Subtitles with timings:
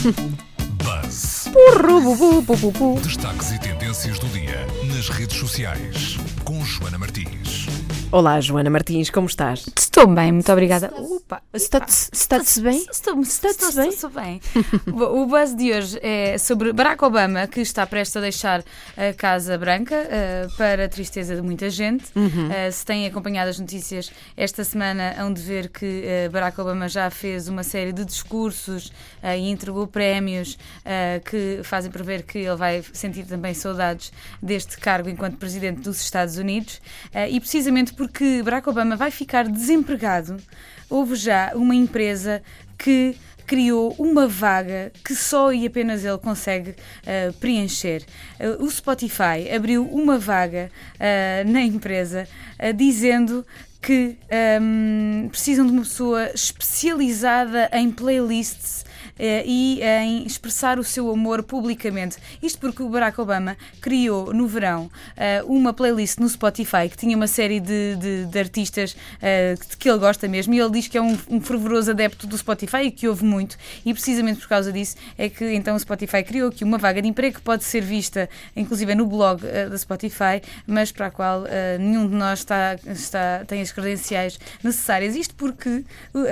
[0.00, 1.48] Buzz.
[1.52, 3.00] Purru, bu, bu, bu, bu, bu.
[3.02, 6.16] Destaques e tendências do dia nas redes sociais.
[6.42, 7.59] Com Joana Martins.
[8.12, 9.64] Olá, Joana Martins, como estás?
[9.78, 10.92] Estou bem, muito obrigada.
[10.96, 12.84] Opa, está-te bem?
[12.90, 13.88] Estou, bem?
[13.88, 14.40] estou bem.
[14.92, 18.64] O buzz de hoje é sobre Barack Obama, que está prestes a deixar
[18.96, 22.06] a Casa Branca, eh, para a tristeza de muita gente.
[22.50, 26.88] Eh, se têm acompanhado as notícias esta semana, hão de ver que eh, Barack Obama
[26.88, 28.92] já fez uma série de discursos
[29.22, 30.58] e entregou prémios
[31.26, 36.38] que fazem prever que ele vai sentir também saudades deste cargo enquanto Presidente dos Estados
[36.38, 36.80] Unidos.
[37.30, 40.38] E precisamente porque Barack Obama vai ficar desempregado,
[40.88, 42.42] houve já uma empresa
[42.78, 43.14] que
[43.46, 46.74] criou uma vaga que só e apenas ele consegue
[47.04, 48.02] eh, preencher.
[48.38, 52.26] Eh, o Spotify abriu uma vaga eh, na empresa
[52.74, 53.44] dizendo
[53.82, 58.86] que ehm, precisam de uma pessoa especializada em playlists
[59.46, 62.16] e em expressar o seu amor publicamente.
[62.42, 67.16] Isto porque o Barack Obama criou no verão eh, uma playlist no Spotify que tinha
[67.16, 70.96] uma série de, de- de artistas eh, que- ele gosta mesmo e ele diz que
[70.96, 74.72] é um, um fervoroso adepto do Spotify e que ouve muito e precisamente por causa
[74.72, 77.80] disso é que então o Spotify criou aqui uma vaga de emprego que pode ser
[77.82, 82.38] vista inclusive no blog eh, da Spotify mas para a qual eh, nenhum de nós
[82.40, 85.16] está, está, tem as credenciais necessárias.
[85.16, 85.84] Isto porque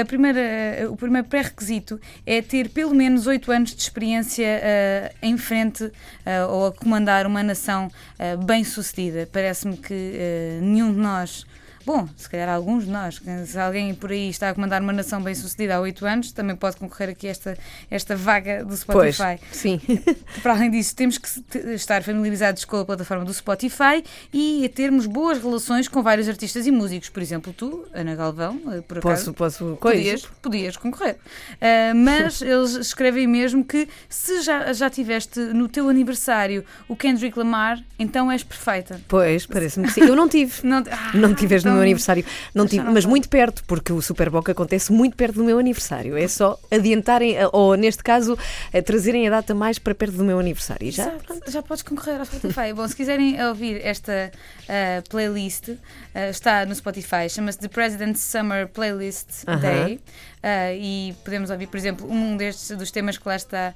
[0.00, 5.12] a primeira, eh, o primeiro pré-requisito é ter pelo menos 8 anos de experiência eh,
[5.22, 5.90] em frente
[6.26, 9.28] eh, ou a comandar uma nação eh, bem-sucedida.
[9.32, 11.46] Parece-me que nenhum de nós.
[11.86, 15.22] Bom, se calhar alguns de nós, se alguém por aí está a comandar uma nação
[15.22, 17.58] bem-sucedida há 8 anos, também pode concorrer aqui a esta,
[17.90, 19.38] esta vaga do Pois, Spotify.
[19.52, 19.80] sim.
[20.42, 21.28] Para além disso, temos que
[21.74, 26.66] estar familiarizados com a plataforma do Spotify e a termos boas relações com vários artistas
[26.66, 27.08] e músicos.
[27.10, 29.32] Por exemplo, tu, Ana Galvão, eh, por acaso.
[29.34, 30.36] Posso, posso, Podias, coisa?
[30.40, 31.16] podias concorrer.
[31.60, 37.38] Ah, mas eles escrevem mesmo que se já, já tiveste no teu aniversário o Kendrick
[37.38, 39.00] Lamar, então és perfeita.
[39.06, 40.00] Pois, parece-me que sim.
[40.14, 40.66] Eu não tive.
[40.66, 42.24] Não, ah, Não tiveste então- meu aniversário,
[42.54, 46.16] não tive, mas muito perto, porque o Super Bowl acontece muito perto do meu aniversário.
[46.16, 48.38] É só adiantarem, eh, ou neste caso,
[48.72, 50.90] eh, trazerem a data mais para perto do meu aniversário.
[50.90, 51.12] Já,
[51.48, 52.72] já podes concorrer ao Spotify.
[52.74, 54.30] Bom, se quiserem ouvir esta
[54.68, 55.70] ah, playlist,
[56.14, 59.60] ah, está no Spotify, chama-se The President's Summer Playlist Aham.
[59.60, 60.00] Day.
[60.42, 63.74] Ah, e podemos ouvir, por exemplo, um destes dos temas que lá está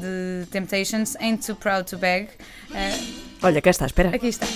[0.00, 2.28] de Temptations, Ain't Too Proud to Beg.
[3.42, 4.14] Olha, cá está, espera.
[4.14, 4.46] aqui está.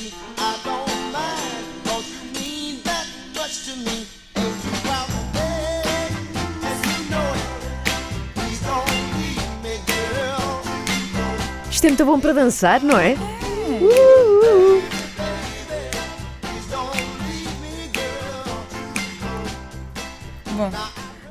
[11.78, 13.10] Isto é muito bom para dançar, não é?
[13.10, 13.20] Leave
[17.60, 18.56] me, girl.
[20.56, 20.72] Bom,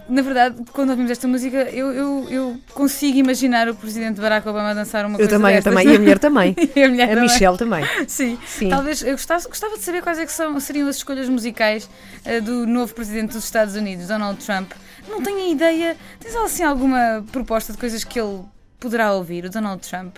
[0.07, 4.69] na verdade, quando ouvimos esta música, eu, eu, eu consigo imaginar o presidente Barack Obama
[4.69, 5.85] a dançar uma Eu coisa também, eu também.
[5.85, 6.55] E a mulher também.
[6.73, 7.23] E a mulher A também.
[7.23, 7.83] Michelle também.
[8.07, 8.39] Sim.
[8.47, 8.69] Sim.
[8.69, 11.89] talvez eu gostava, gostava de saber quais é que são, seriam as escolhas musicais
[12.23, 14.71] eh, do novo presidente dos Estados Unidos, Donald Trump.
[15.09, 15.97] Não tenho ideia.
[16.21, 18.45] Tens assim alguma proposta de coisas que ele
[18.79, 20.15] poderá ouvir, o Donald Trump?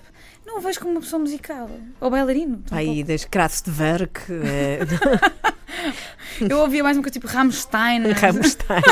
[0.50, 2.64] Não o vejo como uma pessoa musical ou bailarino.
[2.72, 4.80] Aí, das Kraftwerk, eh,
[6.40, 8.10] Eu ouvia mais uma coisa tipo Rammstein.
[8.10, 8.82] Rammstein.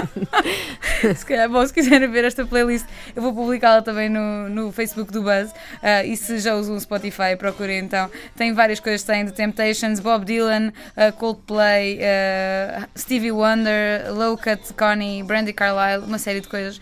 [1.16, 5.12] Se calhar, bom, se quiserem ver esta playlist, eu vou publicá-la também no, no Facebook
[5.12, 5.52] do Buzz.
[5.82, 8.08] Ah, e se já usam o Spotify, procurem então.
[8.36, 14.72] Tem várias coisas: tem The Temptations, Bob Dylan, ah, Coldplay, ah, Stevie Wonder, Low Cut
[14.74, 16.80] Connie, Brandy Carlile, uma série de coisas.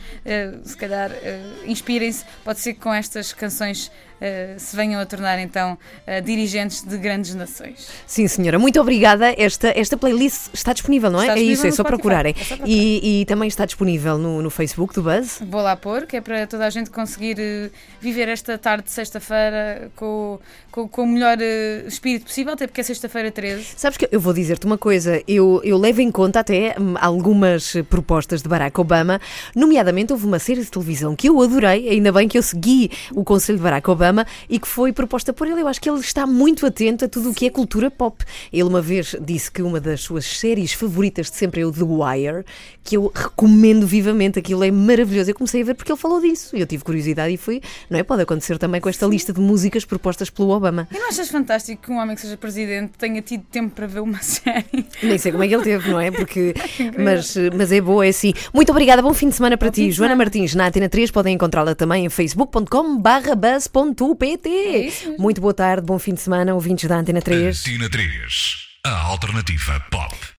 [0.64, 1.10] Se calhar
[1.64, 2.24] inspirem-se.
[2.44, 3.90] Pode ser que com estas canções
[4.20, 7.88] ah, se venham a tornar então ah, dirigentes de grandes nações.
[8.06, 9.34] Sim, senhora, muito obrigada.
[9.36, 11.28] Esta, esta playlist está disponível, não é?
[11.28, 11.96] É isso, disponível é no só Spotify.
[11.96, 12.34] procurarem.
[12.38, 12.68] É só procurar.
[12.68, 15.38] E, e também está disponível no, no Facebook do Buzz.
[15.46, 18.90] Vou lá pôr, que é para toda a gente conseguir eh, viver esta tarde de
[18.90, 20.38] sexta-feira com,
[20.70, 23.66] com, com o melhor eh, espírito possível, até porque é sexta-feira 13.
[23.76, 27.76] Sabes que eu vou dizer-te uma coisa, eu, eu levo em conta até hum, algumas
[27.76, 29.20] eh, propostas de Barack Obama,
[29.54, 33.22] nomeadamente houve uma série de televisão que eu adorei, ainda bem que eu segui o
[33.24, 34.05] conselho de Barack Obama
[34.48, 35.62] e que foi proposta por ele.
[35.62, 38.24] Eu acho que ele está muito atento a tudo o que é cultura pop.
[38.52, 41.82] Ele uma vez disse que uma das suas séries favoritas de sempre é o The
[41.82, 42.44] Wire,
[42.82, 45.30] que eu recomendo vivamente, aquilo é maravilhoso.
[45.30, 47.98] Eu comecei a ver porque ele falou disso e eu tive curiosidade e fui, não
[47.98, 48.02] é?
[48.02, 50.88] Pode acontecer também com esta lista de músicas propostas pelo Obama.
[50.92, 54.00] E não achas fantástico que um homem que seja presidente tenha tido tempo para ver
[54.00, 54.86] uma série?
[55.02, 56.10] Nem sei como é que ele teve, não é?
[56.10, 56.54] Porque,
[56.98, 58.32] mas, mas é boa, é assim.
[58.52, 59.90] Muito obrigada, bom fim de semana para Bom ti.
[59.90, 60.16] Joana.
[60.16, 62.08] Martins, na Antena 3, podem encontrá-la também em
[63.96, 64.48] facebook.com/buzz.pt.
[64.48, 65.22] É isso mesmo.
[65.22, 67.60] Muito boa tarde, bom fim de semana, ouvintes da Antena 3.
[67.60, 68.66] Antena 3.
[68.84, 70.14] A alternativa pop.